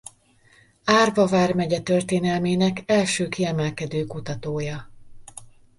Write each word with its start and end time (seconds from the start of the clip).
Árva 0.85 1.27
vármegye 1.27 1.79
történelmének 1.81 2.83
első 2.85 3.29
kiemelkedő 3.29 4.05
kutatója. 4.05 4.89